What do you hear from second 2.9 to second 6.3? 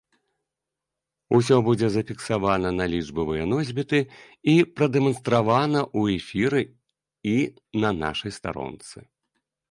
лічбавыя носьбіты і прадэманстравана ў